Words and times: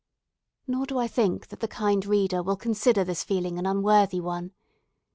Nor 0.65 0.87
do 0.87 0.97
I 0.97 1.07
think 1.07 1.49
that 1.49 1.59
the 1.59 1.67
kind 1.67 2.03
reader 2.07 2.41
will 2.41 2.55
consider 2.55 3.03
this 3.03 3.23
feeling 3.23 3.59
an 3.59 3.67
unworthy 3.67 4.19
one. 4.19 4.53